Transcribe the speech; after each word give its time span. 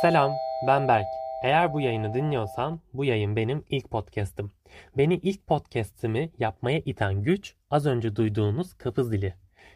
Selam, 0.00 0.32
ben 0.66 0.88
Berk. 0.88 1.06
Eğer 1.42 1.72
bu 1.72 1.80
yayını 1.80 2.14
dinliyorsan 2.14 2.80
bu 2.92 3.04
yayın 3.04 3.36
benim 3.36 3.64
ilk 3.68 3.90
podcast'ım. 3.90 4.52
Beni 4.98 5.14
ilk 5.14 5.46
podcast'imi 5.46 6.30
yapmaya 6.38 6.78
iten 6.78 7.22
güç 7.22 7.54
az 7.70 7.86
önce 7.86 8.16
duyduğunuz 8.16 8.74
kapı 8.74 9.04
zili. 9.04 9.34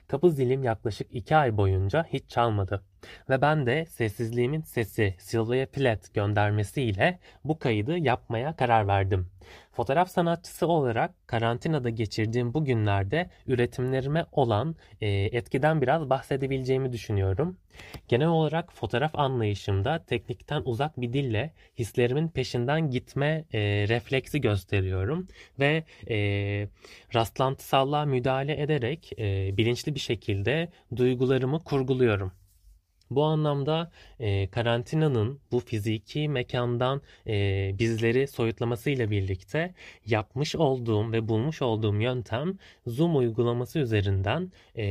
Kapı 0.08 0.30
zilim 0.30 0.62
yaklaşık 0.62 1.14
2 1.14 1.36
ay 1.36 1.56
boyunca 1.56 2.04
hiç 2.12 2.30
çalmadı. 2.30 2.82
Ve 3.30 3.40
ben 3.42 3.66
de 3.66 3.86
sessizliğimin 3.86 4.60
sesi 4.60 5.14
Sylvia 5.18 5.66
Plath 5.66 6.14
göndermesiyle 6.14 7.18
bu 7.44 7.58
kaydı 7.58 7.98
yapmaya 7.98 8.56
karar 8.56 8.86
verdim. 8.88 9.28
Fotoğraf 9.72 10.10
sanatçısı 10.10 10.66
olarak 10.66 11.28
karantinada 11.28 11.90
geçirdiğim 11.90 12.54
bu 12.54 12.64
günlerde 12.64 13.30
üretimlerime 13.46 14.26
olan 14.32 14.76
e, 15.00 15.08
etkiden 15.08 15.82
biraz 15.82 16.10
bahsedebileceğimi 16.10 16.92
düşünüyorum. 16.92 17.56
Genel 18.08 18.28
olarak 18.28 18.72
fotoğraf 18.72 19.14
anlayışımda 19.14 20.04
teknikten 20.06 20.62
uzak 20.64 21.00
bir 21.00 21.12
dille 21.12 21.52
hislerimin 21.78 22.28
peşinden 22.28 22.90
gitme 22.90 23.44
e, 23.52 23.60
refleksi 23.88 24.40
gösteriyorum 24.40 25.28
ve 25.58 25.84
e, 26.10 26.16
rastlantısallığa 27.14 28.04
müdahale 28.04 28.62
ederek 28.62 29.10
e, 29.18 29.56
bilinçli 29.56 29.93
bir 29.94 30.00
şekilde 30.00 30.68
duygularımı 30.96 31.64
kurguluyorum. 31.64 32.32
Bu 33.14 33.24
anlamda 33.24 33.90
e, 34.20 34.50
karantinanın 34.50 35.40
bu 35.52 35.60
fiziki 35.60 36.28
mekandan 36.28 37.02
e, 37.26 37.74
bizleri 37.78 38.28
soyutlamasıyla 38.28 39.10
birlikte 39.10 39.74
yapmış 40.06 40.56
olduğum 40.56 41.12
ve 41.12 41.28
bulmuş 41.28 41.62
olduğum 41.62 42.00
yöntem 42.00 42.58
Zoom 42.86 43.16
uygulaması 43.16 43.78
üzerinden 43.78 44.52
e, 44.76 44.84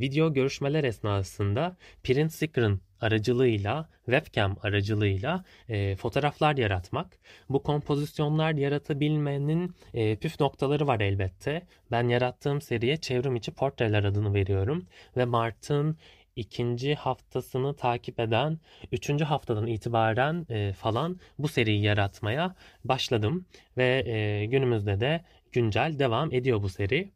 video 0.00 0.32
görüşmeler 0.32 0.84
esnasında 0.84 1.76
print 2.04 2.32
screen 2.32 2.80
aracılığıyla, 3.00 3.88
webcam 4.04 4.56
aracılığıyla 4.62 5.44
e, 5.68 5.96
fotoğraflar 5.96 6.56
yaratmak. 6.56 7.18
Bu 7.48 7.62
kompozisyonlar 7.62 8.52
yaratabilmenin 8.52 9.74
e, 9.94 10.16
püf 10.16 10.40
noktaları 10.40 10.86
var 10.86 11.00
elbette. 11.00 11.62
Ben 11.90 12.08
yarattığım 12.08 12.60
seriye 12.60 12.96
çevrim 12.96 13.36
içi 13.36 13.50
portreler 13.50 14.04
adını 14.04 14.34
veriyorum 14.34 14.86
ve 15.16 15.24
Mart'ın 15.24 15.96
ikinci 16.40 16.94
haftasını 16.94 17.76
takip 17.76 18.20
eden 18.20 18.58
üçüncü 18.92 19.24
haftadan 19.24 19.66
itibaren 19.66 20.46
e, 20.50 20.72
falan 20.72 21.20
bu 21.38 21.48
seriyi 21.48 21.82
yaratmaya 21.82 22.54
başladım 22.84 23.46
ve 23.76 24.02
e, 24.06 24.46
günümüzde 24.46 25.00
de 25.00 25.24
güncel 25.52 25.98
devam 25.98 26.34
ediyor 26.34 26.62
bu 26.62 26.68
seri. 26.68 27.10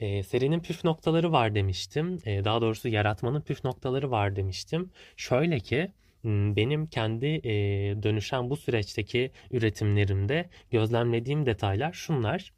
E, 0.00 0.22
serinin 0.22 0.60
püf 0.60 0.84
noktaları 0.84 1.32
var 1.32 1.54
demiştim. 1.54 2.18
E, 2.26 2.44
daha 2.44 2.60
doğrusu 2.60 2.88
yaratmanın 2.88 3.40
püf 3.40 3.64
noktaları 3.64 4.10
var 4.10 4.36
demiştim. 4.36 4.90
Şöyle 5.16 5.60
ki 5.60 5.92
benim 6.56 6.86
kendi 6.86 7.26
e, 7.26 7.52
dönüşen 8.02 8.50
bu 8.50 8.56
süreçteki 8.56 9.30
üretimlerimde 9.50 10.48
gözlemlediğim 10.70 11.46
detaylar 11.46 11.92
şunlar 11.92 12.52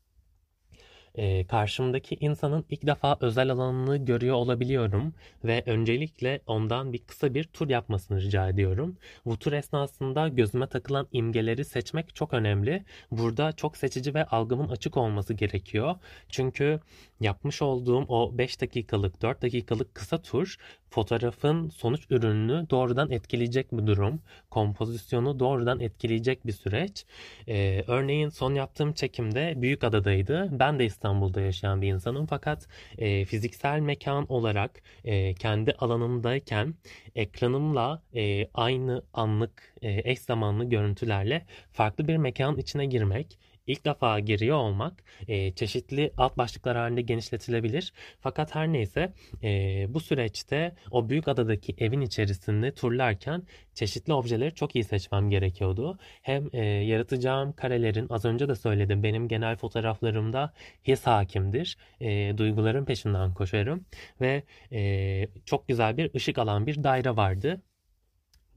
e, 1.16 1.46
karşımdaki 1.46 2.16
insanın 2.20 2.64
ilk 2.70 2.86
defa 2.86 3.16
özel 3.20 3.50
alanını 3.50 3.96
görüyor 3.96 4.36
olabiliyorum 4.36 5.14
ve 5.44 5.62
öncelikle 5.66 6.40
ondan 6.46 6.92
bir 6.92 6.98
kısa 6.98 7.34
bir 7.34 7.44
tur 7.44 7.68
yapmasını 7.68 8.20
rica 8.20 8.48
ediyorum. 8.48 8.96
Bu 9.26 9.38
tur 9.38 9.52
esnasında 9.52 10.28
gözüme 10.28 10.66
takılan 10.66 11.08
imgeleri 11.12 11.64
seçmek 11.64 12.14
çok 12.14 12.34
önemli. 12.34 12.84
Burada 13.10 13.52
çok 13.52 13.76
seçici 13.76 14.14
ve 14.14 14.24
algımın 14.24 14.68
açık 14.68 14.96
olması 14.96 15.34
gerekiyor. 15.34 15.94
Çünkü 16.28 16.80
yapmış 17.20 17.62
olduğum 17.62 18.04
o 18.08 18.38
5 18.38 18.60
dakikalık, 18.60 19.22
4 19.22 19.42
dakikalık 19.42 19.94
kısa 19.94 20.22
tur 20.22 20.56
fotoğrafın 20.90 21.68
sonuç 21.68 22.06
ürününü 22.10 22.66
doğrudan 22.70 23.10
etkileyecek 23.10 23.72
bir 23.72 23.86
durum. 23.86 24.20
Kompozisyonu 24.50 25.38
doğrudan 25.40 25.80
etkileyecek 25.80 26.46
bir 26.46 26.52
süreç. 26.52 27.04
Ee, 27.48 27.84
örneğin 27.86 28.28
son 28.28 28.54
yaptığım 28.54 28.92
çekimde 28.92 29.54
Büyük 29.56 29.84
Adadaydı. 29.84 30.48
Ben 30.52 30.78
de 30.78 30.84
İstanbul'da 30.84 31.05
yaşayan 31.40 31.82
bir 31.82 31.88
insanım. 31.88 32.26
Fakat 32.26 32.68
e, 32.98 33.24
fiziksel 33.24 33.80
mekan 33.80 34.32
olarak 34.32 34.82
e, 35.04 35.34
kendi 35.34 35.72
alanımdayken 35.72 36.74
ekranımla 37.14 38.02
e, 38.14 38.48
aynı 38.54 39.02
anlık 39.14 39.74
e, 39.82 40.10
eş 40.10 40.18
zamanlı 40.18 40.64
görüntülerle 40.64 41.46
farklı 41.72 42.08
bir 42.08 42.16
mekan 42.16 42.56
içine 42.56 42.86
girmek 42.86 43.38
ilk 43.66 43.84
defa 43.84 44.20
giriyor 44.20 44.56
olmak 44.56 45.04
e, 45.28 45.52
çeşitli 45.52 46.12
alt 46.16 46.38
başlıklar 46.38 46.76
halinde 46.76 47.02
genişletilebilir. 47.02 47.92
Fakat 48.20 48.54
her 48.54 48.72
neyse 48.72 49.12
e, 49.42 49.48
bu 49.88 50.00
süreçte 50.00 50.74
o 50.90 51.08
büyük 51.08 51.28
adadaki 51.28 51.74
evin 51.78 52.00
içerisinde 52.00 52.74
turlarken 52.74 53.42
çeşitli 53.74 54.12
objeleri 54.12 54.54
çok 54.54 54.74
iyi 54.74 54.84
seçmem 54.84 55.30
gerekiyordu. 55.30 55.98
Hem 56.22 56.48
e, 56.52 56.64
yaratacağım 56.64 57.52
karelerin 57.52 58.06
az 58.10 58.24
önce 58.24 58.48
de 58.48 58.54
söyledim 58.54 59.02
benim 59.02 59.28
genel 59.28 59.56
fotoğraflarımda 59.56 60.52
his 60.84 61.06
hakimdir. 61.06 61.76
E, 62.00 62.38
duyguların 62.38 62.84
peşinden 62.84 63.34
koşarım 63.34 63.86
ve 64.20 64.42
e, 64.72 65.28
çok 65.44 65.68
güzel 65.68 65.96
bir 65.96 66.14
ışık 66.14 66.38
alan 66.38 66.66
bir 66.66 66.84
daire 66.84 67.16
vardı 67.16 67.62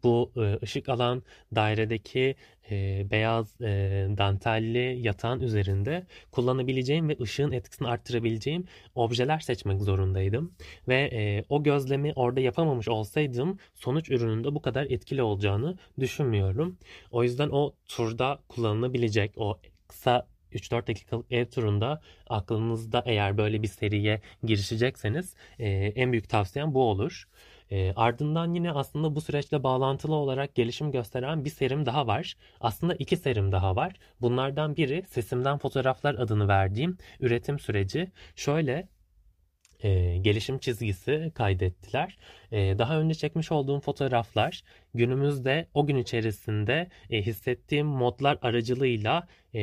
bu 0.03 0.31
e, 0.35 0.59
ışık 0.63 0.89
alan 0.89 1.23
dairedeki 1.55 2.35
e, 2.71 3.05
beyaz 3.11 3.61
e, 3.61 3.65
dantelli 4.17 4.99
yatağın 5.01 5.39
üzerinde 5.39 6.05
kullanabileceğim 6.31 7.09
ve 7.09 7.17
ışığın 7.21 7.51
etkisini 7.51 7.87
arttırabileceğim 7.87 8.65
objeler 8.95 9.39
seçmek 9.39 9.81
zorundaydım. 9.81 10.53
Ve 10.87 11.43
o 11.49 11.63
gözlemi 11.63 12.13
orada 12.15 12.39
yapamamış 12.39 12.87
olsaydım 12.87 13.59
sonuç 13.75 14.09
ürününde 14.09 14.55
bu 14.55 14.61
kadar 14.61 14.85
etkili 14.85 15.23
olacağını 15.23 15.77
düşünmüyorum. 15.99 16.77
O 17.11 17.23
yüzden 17.23 17.49
o 17.49 17.73
turda 17.87 18.39
kullanılabilecek 18.47 19.31
o 19.37 19.59
kısa 19.87 20.27
3-4 20.53 20.87
dakikalık 20.87 21.31
ev 21.31 21.45
turunda 21.45 22.01
aklınızda 22.29 23.03
eğer 23.05 23.37
böyle 23.37 23.61
bir 23.63 23.67
seriye 23.67 24.21
girişecekseniz 24.43 25.35
en 25.59 26.11
büyük 26.11 26.29
tavsiyem 26.29 26.73
bu 26.73 26.83
olur. 26.83 27.25
E, 27.71 27.93
ardından 27.95 28.53
yine 28.53 28.71
aslında 28.71 29.15
bu 29.15 29.21
süreçle 29.21 29.63
bağlantılı 29.63 30.15
olarak 30.15 30.55
gelişim 30.55 30.91
gösteren 30.91 31.45
bir 31.45 31.49
serim 31.49 31.85
daha 31.85 32.07
var. 32.07 32.35
Aslında 32.61 32.95
iki 32.95 33.17
serim 33.17 33.51
daha 33.51 33.75
var. 33.75 33.93
Bunlardan 34.21 34.75
biri 34.77 35.03
Sesimden 35.07 35.57
Fotoğraflar 35.57 36.15
adını 36.15 36.47
verdiğim 36.47 36.97
üretim 37.19 37.59
süreci. 37.59 38.11
Şöyle 38.35 38.87
e, 39.83 40.17
gelişim 40.17 40.59
çizgisi 40.59 41.31
kaydettiler. 41.35 42.17
E, 42.51 42.77
daha 42.77 42.99
önce 42.99 43.15
çekmiş 43.15 43.51
olduğum 43.51 43.79
fotoğraflar 43.79 44.63
günümüzde 44.93 45.67
o 45.73 45.85
gün 45.87 45.97
içerisinde 45.97 46.89
e, 47.09 47.21
hissettiğim 47.21 47.87
modlar 47.87 48.37
aracılığıyla 48.41 49.27
e, 49.55 49.61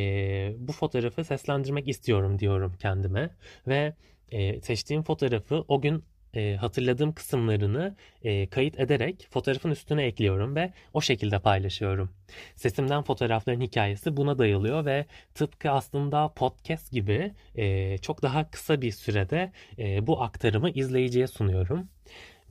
bu 0.58 0.72
fotoğrafı 0.72 1.24
seslendirmek 1.24 1.88
istiyorum 1.88 2.38
diyorum 2.38 2.74
kendime 2.80 3.30
ve 3.66 3.94
e, 4.30 4.60
seçtiğim 4.60 5.02
fotoğrafı 5.02 5.64
o 5.68 5.80
gün 5.80 6.04
e, 6.36 6.56
hatırladığım 6.56 7.12
kısımlarını 7.12 7.96
e, 8.22 8.46
kayıt 8.46 8.80
ederek 8.80 9.26
fotoğrafın 9.30 9.70
üstüne 9.70 10.04
ekliyorum 10.04 10.56
ve 10.56 10.72
o 10.92 11.00
şekilde 11.00 11.38
paylaşıyorum. 11.38 12.10
Sesimden 12.56 13.02
fotoğrafların 13.02 13.60
hikayesi 13.60 14.16
buna 14.16 14.38
dayılıyor 14.38 14.84
ve 14.84 15.06
tıpkı 15.34 15.70
aslında 15.70 16.28
podcast 16.28 16.92
gibi 16.92 17.32
e, 17.54 17.98
çok 17.98 18.22
daha 18.22 18.50
kısa 18.50 18.82
bir 18.82 18.92
sürede 18.92 19.52
e, 19.78 20.06
bu 20.06 20.22
aktarımı 20.22 20.70
izleyiciye 20.70 21.26
sunuyorum. 21.26 21.88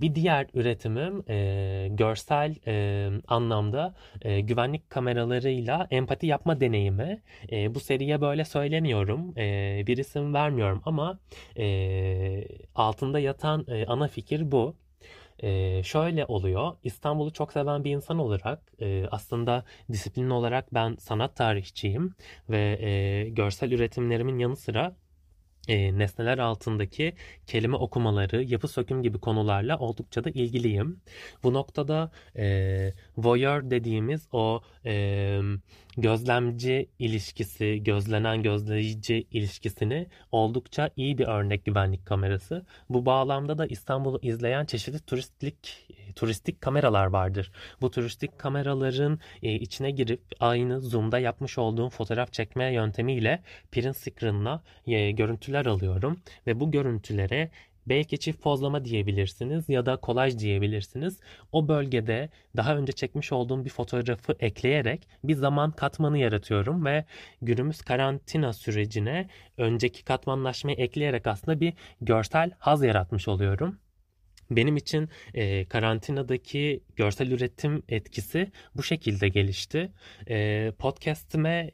Bir 0.01 0.16
diğer 0.16 0.47
üretimim 0.53 1.23
e, 1.29 1.88
görsel 1.91 2.56
e, 2.67 3.09
anlamda 3.28 3.95
e, 4.22 4.39
güvenlik 4.39 4.89
kameralarıyla 4.89 5.88
empati 5.91 6.28
yapma 6.28 6.61
deneyimi. 6.61 7.22
E, 7.51 7.75
bu 7.75 7.79
seriye 7.79 8.22
böyle 8.22 8.45
söylemiyorum, 8.45 9.33
e, 9.38 9.83
bir 9.88 9.97
isim 9.97 10.33
vermiyorum 10.33 10.81
ama 10.85 11.19
e, 11.57 12.47
altında 12.75 13.19
yatan 13.19 13.66
e, 13.67 13.85
ana 13.85 14.07
fikir 14.07 14.51
bu. 14.51 14.75
Ee, 15.44 15.83
şöyle 15.83 16.25
oluyor. 16.25 16.72
İstanbul'u 16.83 17.33
çok 17.33 17.51
seven 17.53 17.83
bir 17.83 17.91
insan 17.91 18.19
olarak 18.19 18.62
e, 18.81 19.06
aslında 19.12 19.65
disiplin 19.92 20.30
olarak 20.30 20.74
ben 20.74 20.95
sanat 20.95 21.36
tarihçiyim 21.36 22.15
ve 22.50 22.77
e, 22.81 23.30
görsel 23.30 23.71
üretimlerimin 23.71 24.39
yanı 24.39 24.56
sıra 24.56 24.95
e, 25.67 25.97
nesneler 25.97 26.38
altındaki 26.38 27.13
kelime 27.47 27.75
okumaları, 27.75 28.44
yapı 28.44 28.67
söküm 28.67 29.03
gibi 29.03 29.19
konularla 29.19 29.79
oldukça 29.79 30.23
da 30.23 30.29
ilgiliyim. 30.29 31.00
Bu 31.44 31.53
noktada 31.53 32.12
e, 32.38 32.94
voyeur 33.17 33.69
dediğimiz 33.69 34.27
o 34.31 34.62
e, 34.85 35.39
gözlemci 35.97 36.89
ilişkisi, 37.00 37.83
gözlenen 37.83 38.44
gözleyici 38.44 39.27
ilişkisini 39.31 40.07
oldukça 40.31 40.89
iyi 40.95 41.17
bir 41.17 41.27
örnek 41.27 41.65
güvenlik 41.65 42.06
kamerası. 42.06 42.65
Bu 42.89 43.06
bağlamda 43.06 43.57
da 43.57 43.65
İstanbul'u 43.65 44.19
izleyen 44.21 44.65
çeşitli 44.65 45.00
turistik 45.00 45.88
turistik 46.15 46.62
kameralar 46.62 47.06
vardır. 47.06 47.51
Bu 47.81 47.91
turistik 47.91 48.39
kameraların 48.39 49.19
e, 49.44 49.53
içine 49.53 49.91
girip 49.91 50.21
aynı 50.39 50.81
zoom'da 50.81 51.19
yapmış 51.19 51.57
olduğum 51.57 51.89
fotoğraf 51.89 52.33
çekme 52.33 52.73
yöntemiyle 52.73 53.44
print 53.71 53.97
screen'la 53.97 54.63
e, 54.88 55.12
görüntüler 55.12 55.65
alıyorum 55.65 56.19
ve 56.47 56.59
bu 56.59 56.71
görüntülere 56.71 57.50
Belki 57.88 58.19
çift 58.19 58.41
pozlama 58.41 58.85
diyebilirsiniz 58.85 59.69
ya 59.69 59.85
da 59.85 59.97
kolaj 59.97 60.38
diyebilirsiniz. 60.38 61.19
O 61.51 61.67
bölgede 61.67 62.29
daha 62.57 62.77
önce 62.77 62.91
çekmiş 62.91 63.31
olduğum 63.31 63.65
bir 63.65 63.69
fotoğrafı 63.69 64.35
ekleyerek 64.39 65.07
bir 65.23 65.35
zaman 65.35 65.71
katmanı 65.71 66.18
yaratıyorum 66.18 66.85
ve 66.85 67.06
günümüz 67.41 67.81
karantina 67.81 68.53
sürecine 68.53 69.29
önceki 69.57 70.03
katmanlaşmayı 70.03 70.77
ekleyerek 70.77 71.27
aslında 71.27 71.59
bir 71.59 71.73
görsel 72.01 72.51
haz 72.59 72.83
yaratmış 72.83 73.27
oluyorum. 73.27 73.79
Benim 74.51 74.77
için 74.77 75.09
e, 75.33 75.65
karantinadaki 75.65 76.83
görsel 76.95 77.31
üretim 77.31 77.83
etkisi 77.89 78.51
bu 78.75 78.83
şekilde 78.83 79.30
gelişti. 79.30 79.92
E, 80.30 80.71
podcast'ime 80.80 81.71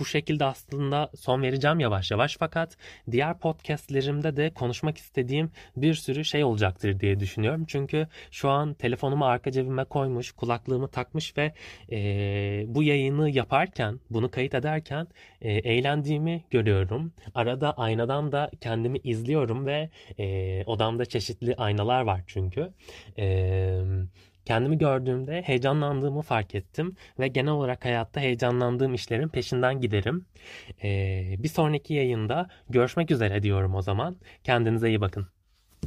bu 0.00 0.04
şekilde 0.04 0.44
aslında 0.44 1.10
son 1.16 1.42
vereceğim 1.42 1.80
yavaş 1.80 2.10
yavaş 2.10 2.36
fakat 2.36 2.76
diğer 3.10 3.38
podcastlerimde 3.38 4.36
de 4.36 4.50
konuşmak 4.50 4.98
istediğim 4.98 5.50
bir 5.76 5.94
sürü 5.94 6.24
şey 6.24 6.44
olacaktır 6.44 7.00
diye 7.00 7.20
düşünüyorum. 7.20 7.64
Çünkü 7.68 8.08
şu 8.30 8.50
an 8.50 8.74
telefonumu 8.74 9.24
arka 9.24 9.52
cebime 9.52 9.84
koymuş, 9.84 10.32
kulaklığımı 10.32 10.88
takmış 10.88 11.36
ve 11.36 11.52
e, 11.92 12.64
bu 12.66 12.82
yayını 12.82 13.30
yaparken, 13.30 14.00
bunu 14.10 14.30
kayıt 14.30 14.54
ederken 14.54 15.06
e, 15.40 15.52
eğlendiğimi 15.52 16.44
görüyorum. 16.50 17.12
Arada 17.34 17.72
aynadan 17.72 18.32
da 18.32 18.50
kendimi 18.60 18.98
izliyorum 18.98 19.66
ve 19.66 19.90
e, 20.18 20.64
odamda 20.66 21.04
çeşitli 21.04 21.54
aynalar 21.56 22.00
var 22.02 22.20
çünkü. 22.26 22.72
Eee 23.16 23.80
Kendimi 24.44 24.78
gördüğümde 24.78 25.42
heyecanlandığımı 25.42 26.22
fark 26.22 26.54
ettim 26.54 26.96
ve 27.18 27.28
genel 27.28 27.52
olarak 27.52 27.84
hayatta 27.84 28.20
heyecanlandığım 28.20 28.94
işlerin 28.94 29.28
peşinden 29.28 29.80
giderim. 29.80 30.26
Ee, 30.82 31.34
bir 31.38 31.48
sonraki 31.48 31.94
yayında 31.94 32.48
görüşmek 32.68 33.10
üzere 33.10 33.42
diyorum 33.42 33.74
o 33.74 33.82
zaman. 33.82 34.16
Kendinize 34.44 34.88
iyi 34.88 35.00
bakın. 35.00 35.39